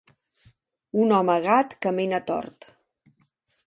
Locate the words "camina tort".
1.87-2.71